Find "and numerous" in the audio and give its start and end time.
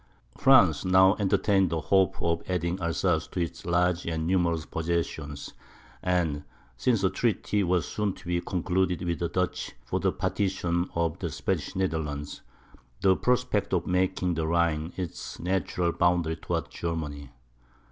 4.07-4.65